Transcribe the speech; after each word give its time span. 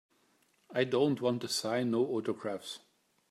I 0.71 0.85
don't 0.85 1.21
wanta 1.21 1.47
sign 1.47 1.91
no 1.91 2.03
autographs. 2.03 2.79